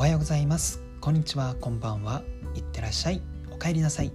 [0.00, 0.82] おはようございます。
[1.02, 1.56] こんにちは。
[1.60, 2.22] こんばんは。
[2.54, 3.20] いってらっしゃい。
[3.52, 4.10] お帰りなさい。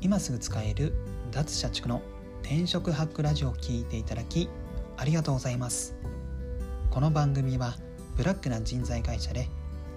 [0.00, 0.94] 今すぐ使える
[1.30, 2.00] 脱社畜の
[2.40, 4.48] 転職ハックラジオを聞いていただき
[4.96, 5.94] ありがとうございます。
[6.90, 7.74] この番組は
[8.16, 9.50] ブラックな人材会社で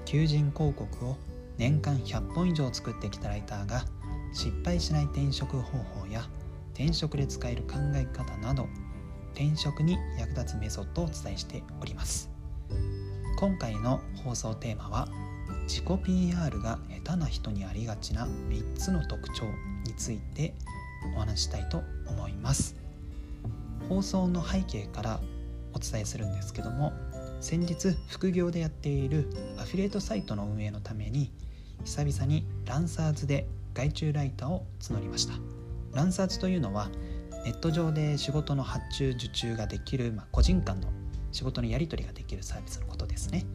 [0.04, 1.16] 求人広告を
[1.58, 3.86] 年間100本以上作ってきたライターが
[4.34, 6.26] 失敗しない転職方法や
[6.74, 8.68] 転職で使える考え方など
[9.34, 12.31] 転職に役立つメソッドをお伝えしております。
[13.42, 15.08] 今回の放送テーマは
[15.64, 19.46] 自己 PR が下手な人にありがちな3つの特徴
[19.84, 20.54] について
[21.16, 22.76] お話したいと思います。
[23.90, 25.20] 放送の背景から
[25.74, 26.94] お伝えするんですけども
[27.40, 29.28] 先日副業でやっている
[29.58, 31.32] アフィリエイトサイトの運営のために
[31.84, 35.34] 久々にランサーズで外注ライターを募りました。
[35.96, 36.92] ランサーズというのは
[37.44, 40.90] ネット上で仕事の発注受注ができる、まあ、個人間の
[41.32, 43.46] 仕事のやり取りができるサービスのことですね。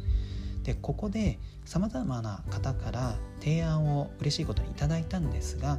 [0.62, 5.78] でここでさまざまな方から提案を嬉しいことにいただいたんですが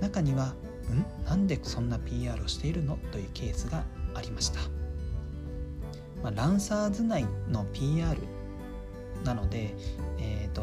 [0.00, 0.54] 中には
[0.88, 1.26] 「ん？
[1.26, 3.84] なんでそんな PR をしているの?」というケースが
[4.14, 4.60] ありました、
[6.22, 8.20] まあ、ランサーズ内の PR
[9.24, 9.74] なので、
[10.18, 10.62] えーと、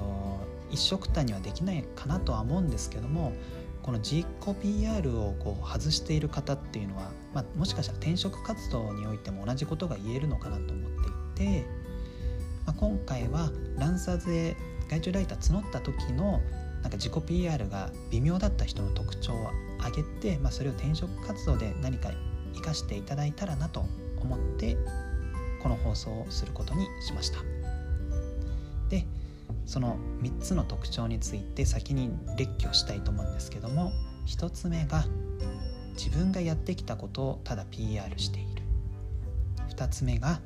[0.71, 3.33] 一色単にはできないかなとは思うんですけども
[3.87, 4.25] この自己
[4.61, 10.91] PR をこう外している方っていうのは、まあ、もしかしたら転職活動においても同じことが言えるのかなと思っ
[11.35, 11.65] ていて、
[12.65, 14.57] まあ、今回はランサーズで
[14.89, 16.41] 外注ライター募った時の
[16.81, 22.11] なんか自己 PR が微妙だった人の特徴を挙げて、まあ、それを転職活動で何か
[22.55, 23.85] 生かしていただいたらなと
[24.19, 24.75] 思って
[25.63, 27.56] この放送をすることにしました。
[29.67, 33.91] その3つの特徴について先に列挙したいと思うんですけども
[34.25, 35.05] 1つ目が
[35.93, 38.63] 自分がやってきたことをただ PR している。
[39.75, 40.41] 2つ目が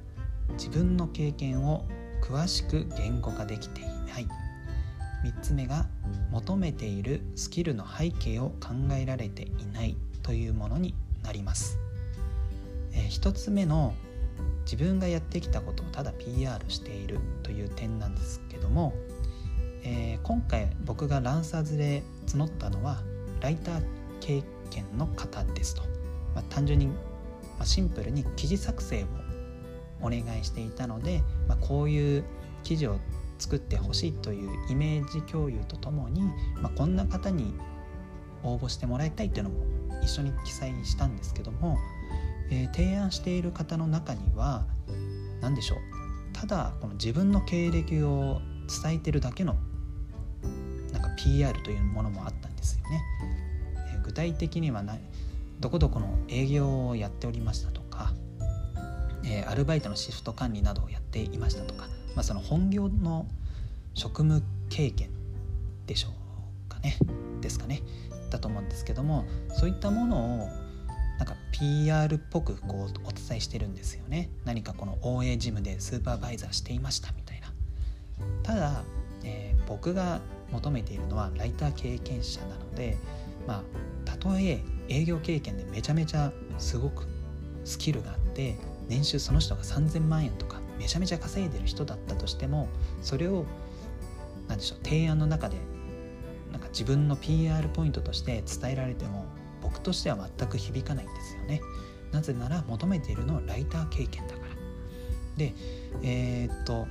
[0.53, 1.85] 自分の経験を
[2.21, 4.27] 詳しく言語化できていない。
[5.23, 5.87] 3つ目が
[6.31, 9.95] 求めているスキルの背景を考えられていない。
[10.23, 11.77] というものになります、
[12.93, 13.93] えー、1つ目の
[14.63, 18.93] 自分がやってきたことをただ PR しているという点なんですけども、
[20.31, 23.01] 今回僕がランサーズで募ったのは
[23.41, 23.83] ライター
[24.21, 25.81] 経験の方ですと、
[26.33, 26.93] まあ、単純に、ま
[27.59, 29.07] あ、シンプルに記事作成を
[29.99, 32.23] お願いしていたので、まあ、こういう
[32.63, 32.99] 記事を
[33.39, 36.21] 作ってほしいというイメージ共有とともに、
[36.61, 37.53] ま、こんな方に
[38.41, 39.65] 応募してもらいたいっていうのも
[40.01, 41.77] 一緒に記載したんですけども、
[42.49, 44.65] えー、提案している方の中には
[45.41, 45.79] 何でしょう。
[46.31, 48.39] ただこの自分の経歴を
[48.81, 49.57] 伝えてるだけの
[51.23, 53.03] PR というものもあったんですよね。
[53.93, 54.97] えー、具体的にはな
[55.59, 58.13] どこどこの営業をやっておりましたとか、
[59.23, 63.25] えー、アルバイトのシフト管理などをやっていましたとかまあ、その本業の
[63.93, 65.09] 職務経験
[65.85, 66.97] でしょうかね。
[67.41, 67.81] ですかね。
[68.29, 70.47] だと思うんですけどもそういったものを
[71.17, 74.29] なんか PR っぽくこうお伝えしてるんですよね。
[74.45, 77.47] 何かこの OA ジムでスーパーバイザーしていましたみたいな。
[78.43, 78.83] ただ、
[79.23, 82.97] えー、僕が求めているのはライター経験者なので
[83.47, 83.63] まあ
[84.05, 87.05] たとえ営業経験でめちゃめちゃすごく
[87.63, 88.55] スキルがあって
[88.87, 92.67] 年収その人が3000万円とかめちゃめちゃ稼いでる人だったとしても
[93.01, 93.45] それを
[94.47, 95.57] 何でしょう提案の中で
[96.51, 99.25] なんか自分の PR ポイントとして伝えられても
[99.61, 101.61] 僕としては全く響かないんですよね。
[102.11, 104.47] なぜなら求めているのはライター経験だから。
[105.37, 105.53] で
[106.03, 106.87] えー、っと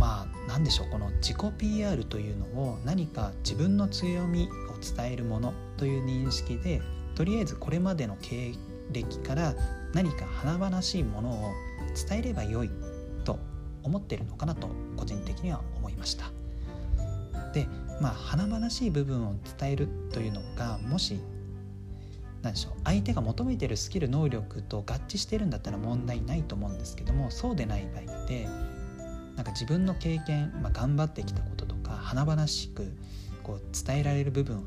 [0.00, 6.80] まあ何でしょうこの自己 PR というのを何か自分の強みを伝えるものという認識で
[7.14, 8.54] とりあえずこれまでの経
[8.92, 9.54] 歴から
[9.92, 11.52] 何か華々しいものを
[12.08, 12.70] 伝えればよい
[13.24, 13.38] と
[13.82, 16.30] 思ってるのかなと個人的には思いました。
[17.52, 17.68] で
[18.00, 21.20] まあ華々しい部分を伝えるというのがもし
[22.40, 28.48] 何でしょう相手が求めてるスキル能力と合致してるんだったら問題ないと思うんですけどもそうでない場合って
[29.40, 32.92] なんか自分の経験、まあ、頑張ってきたこととか華々しく
[33.42, 34.62] こう伝えられる部分を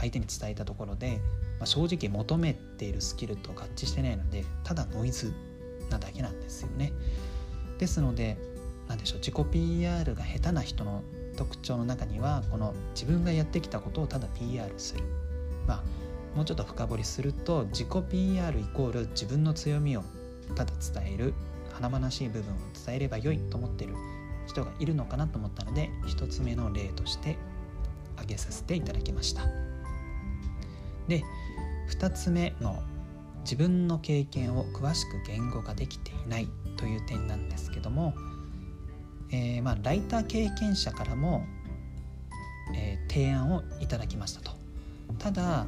[0.00, 1.20] 相手に伝えたところで、
[1.60, 5.32] まあ、正直求めているスキルと合致してないのでただノイズ
[5.88, 6.92] なだけなんですよね。
[7.78, 8.38] ですので
[8.88, 11.04] 何でしょう自己 PR が下手な人の
[11.36, 15.04] 特徴の中にはこの自分がやってきたことをただ PR する
[15.68, 15.82] まあ
[16.34, 20.02] もうちょっと深掘りすると自己 PR イコール自分の強みを
[20.56, 21.34] ただ伝える
[21.80, 22.56] 華々しい部分を
[22.86, 23.94] 伝えればよいと思ってる
[24.46, 27.36] 人がいるのかなと思ったので1つ目の例として
[28.14, 29.42] 挙げさせていただきました
[31.08, 31.22] で
[31.90, 32.82] 2つ目の
[33.42, 38.14] 自分の経験を詳しく言語化できていないという点なんですけども、
[39.32, 41.44] えー、まあ、ライター経験者からも、
[42.76, 44.52] えー、提案をいただきましたと。
[45.18, 45.66] ただ、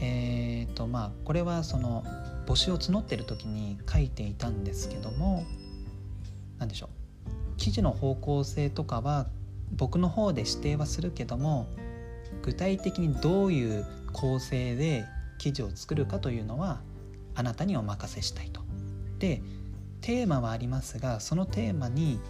[0.00, 2.04] えーとまあ、これはその
[2.52, 5.46] 募集を募ってる時に書いていたんですけども
[6.58, 6.90] 何でしょ
[7.26, 9.26] う記事の方向性とかは
[9.70, 11.66] 僕の方で指定はするけども
[12.42, 15.06] 具体的にどういう構成で
[15.38, 16.82] 記事を作るかというのは
[17.34, 18.60] あなたにお任せしたいと。
[19.18, 19.40] で
[20.02, 22.20] テーマはありますがそのテーマに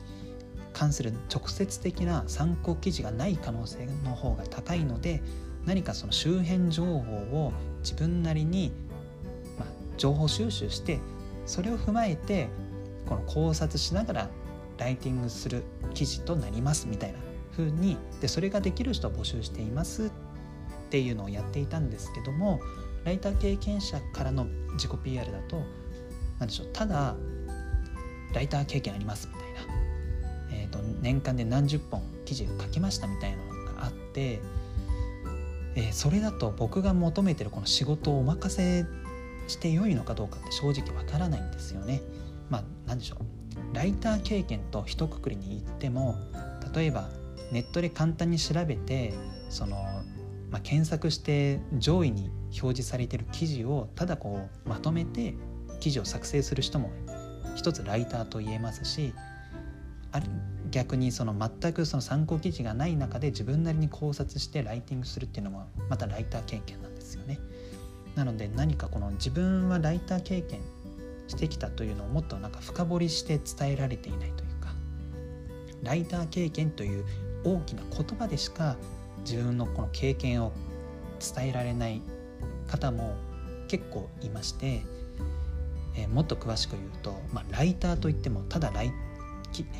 [0.72, 5.20] 関する直接的な参考記事がない可能性の方が高いので
[5.66, 7.00] 何かその周辺情報
[7.46, 8.72] を自分なりに、
[9.96, 11.00] 情報収集して
[11.46, 12.48] それを踏まえて
[13.06, 14.30] この考察しながら
[14.78, 17.18] ライティングする記事となりますみたいな
[17.52, 20.10] 風にでそれができる人を募集していますっ
[20.90, 22.60] ていうのをやっていたんですけども
[23.04, 25.62] ライター経験者からの自己 PR だと
[26.38, 27.16] 何でしょうただ
[28.34, 29.74] ライター経験ありますみたいな、
[30.52, 34.40] えーと、年間で何十本記事を書きましたみたいなのがあって、
[35.74, 38.86] えー、それだと僕が求めてるこの仕事をお任せ
[39.48, 42.00] して良いのかどうかって正直わからないんですよね。
[42.50, 43.42] まあ何でしょう
[43.74, 46.16] ライター経験と一括りに言っても
[46.74, 47.08] 例えば
[47.50, 49.12] ネットで簡単に調べて
[49.48, 49.76] その、
[50.50, 52.30] まあ、検索して上位に
[52.60, 55.34] 表示されてる記事をただこうまとめて
[55.80, 56.90] 記事を作成する人も
[57.54, 59.12] 一つライターと言えますし
[60.12, 60.20] あ
[60.70, 67.38] 逆にその全くその参考記事がない中で自分なりに考察してライティングするっていうのもまたライター経験なんですよね。
[68.14, 70.60] なので何かこの自分はライター経験
[71.28, 74.74] してきたというのをもっとなんか深掘りして伝えられていないというか
[75.82, 77.04] ライター経験という
[77.44, 78.76] 大きな言葉でしか
[79.24, 80.52] 自分のこの経験を
[81.34, 82.02] 伝えられない
[82.66, 83.16] 方も
[83.68, 84.82] 結構いまして
[85.94, 88.92] えー、もっと詳しく言うと、まあ、ライターといってもただライ、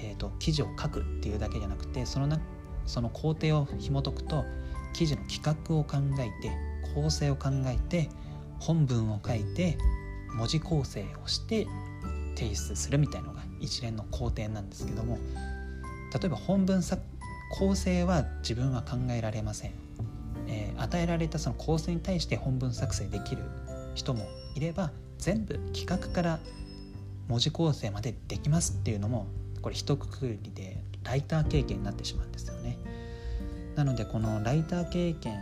[0.03, 2.41] えーと、記事を書くっていうだけじゃなくてそのな
[2.87, 4.45] その工程を紐解くと
[4.93, 6.53] 記事の企画を考えて
[6.95, 8.11] 構成を考えて
[8.63, 9.77] 本文を書いて
[10.37, 11.67] 文字構成をして
[12.37, 15.19] 提出するみたいのが一連の工程なんですけども
[16.15, 17.03] 例えば本文作
[17.59, 19.73] 構成は自分は考えられません、
[20.47, 23.43] えー、与えられたその構成に対して本文作成できる
[23.95, 26.39] 人もいれば全部企画から
[27.29, 29.27] 文字構成までできますっていうのも
[29.61, 32.79] これ一括りでライター経験になってしまうんですよね。
[33.75, 35.39] なのでこのライター経験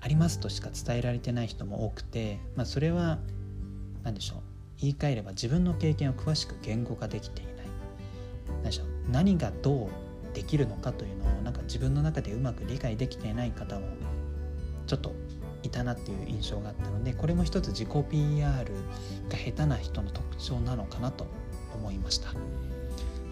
[0.00, 3.18] ありますとしか伝えられてない人も多くて、まあ、それは
[4.02, 4.38] 何でしょう
[4.80, 7.54] 言い換えれば自分の経験を詳しく言語化できていない。
[8.48, 9.88] 何でしょう何がどう
[10.34, 13.86] できるのかというのをなんか自分の中でうまく理解できていない方も
[14.86, 15.12] ちょっと
[15.62, 18.64] いたなっていう印象があったのでこれも一つ自己 PR
[19.30, 21.26] が下手な人の特徴なのかなと
[21.74, 22.40] 思いました、ま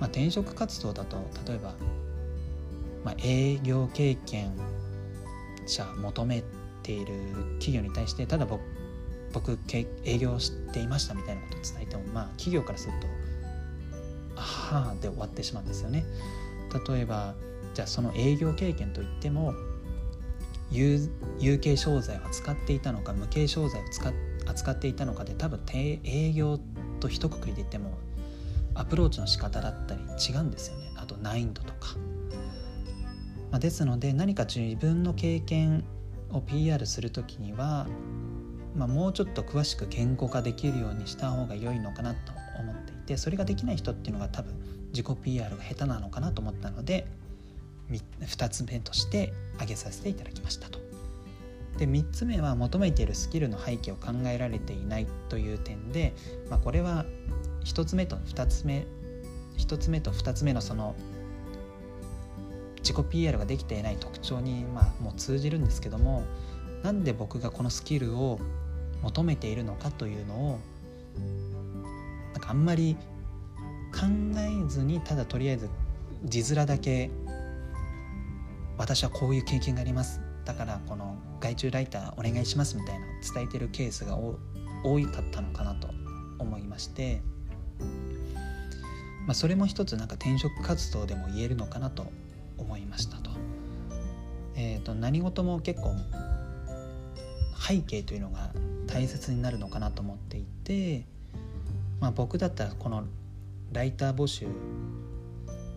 [0.02, 1.16] あ、転職活動だと
[1.46, 1.74] 例えば、
[3.04, 4.52] まあ、営業経験
[5.66, 6.42] 者求め
[6.82, 7.14] ている
[7.58, 8.60] 企業に対してただ僕
[9.32, 9.58] 僕
[10.04, 13.08] 営業していましたみたいなことを伝えてもまあ企業からすると
[14.36, 16.04] あはで終わってしまうんですよね。
[16.88, 17.34] 例えば
[17.74, 19.54] じゃあその営業経験といっても
[20.70, 21.08] 有
[21.38, 24.12] 有形商材を扱っていたのか無形商材を使
[24.46, 26.58] 扱っていたのかで多分営業
[27.00, 27.98] と一括りで言っても
[28.74, 30.92] アプローチの仕方だったり違うんですよね。
[30.96, 31.96] あと難易度とか、
[33.54, 35.84] まあ、ですので何か自分の経験
[36.32, 37.86] を PR する時には、
[38.74, 44.56] まあ、もうちょっと詳しく言語化できるようにした方が良いのかなと思っていてそれができない人っていうのが多分
[44.88, 47.06] 自己 PR が下手なのかなと思ったので
[48.22, 50.80] 2つ目として挙げさせていただきましたと。
[51.78, 56.12] で3つ目は求めているスキルの背景を考えられていないという点で、
[56.50, 57.04] まあ、これは
[57.64, 58.84] 1つ目と2つ目
[59.58, 60.96] 1つ目と2つ目のその
[62.84, 66.22] 自己 PR ができていない特徴にまあもう通じるんですけども
[66.82, 68.38] なんで僕がこのスキルを
[69.02, 70.58] 求めているのかというのを
[72.32, 72.96] なんかあんまり
[73.92, 74.06] 考
[74.38, 75.70] えずにただとりあえず
[76.24, 77.10] 字面だけ
[78.76, 80.20] 私はこういう経験があります。
[80.44, 84.34] だからこの外注ライターお願いしますみたいな伝えてるケースが多
[85.06, 85.88] かったのかなと
[86.38, 87.22] 思いまして、
[89.26, 92.06] まあ、それも一つなんか転職活動でも言えるのかなと
[92.58, 93.30] 思いましたと。
[94.56, 95.94] えーと、何事も結構
[97.56, 98.50] 背景というのが
[98.86, 101.06] 大切になるのかなと思っていて、
[102.00, 103.04] まあ、僕だったらこの
[103.72, 104.46] ライター募集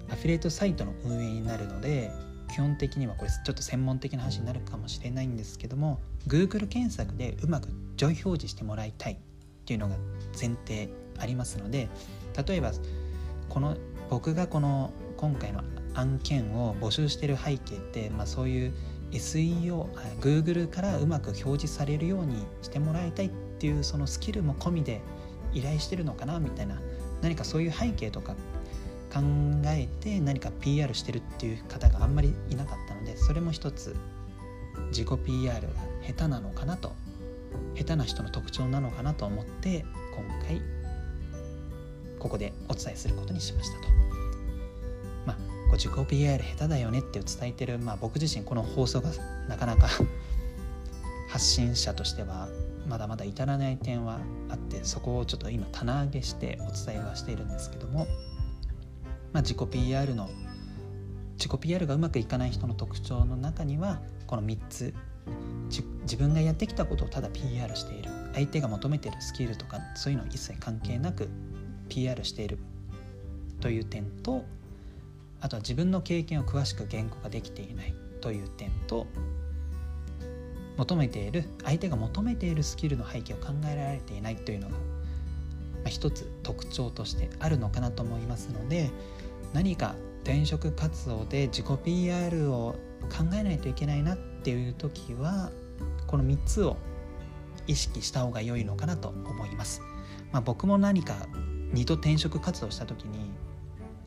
[0.10, 2.12] アフィリエイトサイトの運営になるので
[2.50, 9.18] 基本的にはこれちょっと専門的な話になるかもしれないんですけども Google 検索でうまく上位表示してもらいたいっ
[9.66, 9.96] ていうのが
[10.40, 11.90] 前提ありますので
[12.48, 12.72] 例えば
[13.50, 13.76] この
[14.10, 15.62] 僕がこの今回の
[15.98, 18.74] 案件を募集してる背景って、まあ、そういう
[19.12, 19.88] SEO
[20.22, 25.02] Google からうまく表示されるようにしてもらいたいっていうそのスキルも込みで
[25.54, 26.80] 依頼してるのかなみたいな
[27.22, 28.36] 何かそういう背景とか
[29.12, 29.22] 考
[29.66, 33.96] えて何か PR してるっていう方があんまりいなかったのでそれも一つ
[34.90, 35.74] 自己 PR が
[36.06, 36.94] 下手なのかなと
[37.76, 40.62] 下手な人の特徴なのかなと思って今回
[42.20, 44.07] ここでお伝えすることにしましたと。
[45.28, 45.42] まあ、こ
[45.74, 49.12] う自己 PR 下手だよねって伝えてる、まあ、僕自身この放送が
[49.50, 49.90] なかなか
[51.30, 52.48] 発信者としては
[52.88, 54.20] まだまだ至らない点は
[54.50, 58.08] あってそこをちょっと今棚上げしてお伝えはしているんですけども、
[59.34, 60.30] まあ、自己 PR の
[61.34, 64.94] 自己 PR がうまくいかない人の特徴の中にはこの3つ。
[65.70, 68.10] 自分がやってきたことをただ PR している。
[68.34, 71.28] 相手が求めているスキルとかそういうの一切関係なく
[71.90, 72.60] PR している
[73.60, 74.46] という点と
[75.42, 79.08] あとは自分の経験を詳しく言語化できていないという点と
[80.78, 84.80] 求めている相手が求めているスキルの背景を考えられていないというのが、ま
[85.86, 88.92] あ、一つ特徴としてあるのかなと思いますので
[89.54, 92.76] 何か転職活動で自己 PR を
[93.10, 95.52] 考えないといけないなっていう時は
[96.06, 96.78] この3つを
[97.66, 99.82] 意識した方が良いのかなと思います。
[100.32, 101.16] まあ、僕も何か
[101.74, 103.32] 2度転職活動した時に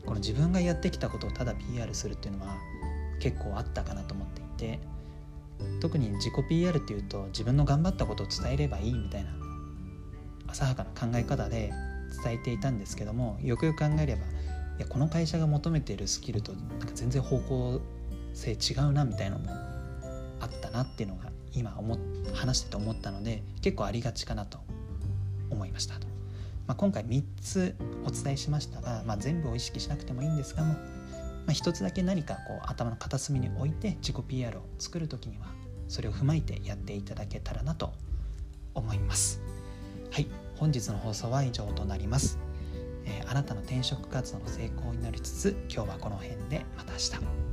[0.05, 2.57] この自分がやってきたことをただ PR するっていうのは
[3.19, 4.79] 結構あったかなと思っていて
[5.79, 9.31] 特に自己 PR っていうと自分の頑張ったことを伝えればいいみたいな
[10.47, 11.71] 浅はかな考え方で
[12.23, 17.81] 伝えていたんですけどもよくよく考えればいやこの会社が求めているスキルとなんか全然方向
[18.33, 19.51] 性違うなみたいなのも
[20.39, 21.97] あったなっていうのが今思
[22.33, 24.59] 話してて思ったので結構ありがちかなと
[25.49, 26.10] 思いましたと。
[26.71, 27.75] まあ、今回3つ
[28.05, 30.79] お伝えしましたが、まあ、全部を意識しなくてもいいんですがも、ま
[31.49, 35.47] あ、1つだけ何かこう頭の片隅に置いて自己 PR を作る時には
[35.89, 37.91] それを踏まえてやっていただけたらなと
[38.73, 39.41] 思います。
[40.11, 42.39] はい本日の放送は以上となります。
[43.03, 47.50] えー、あなたの転職活動の成功になりつつ今日はこの辺でまた明日。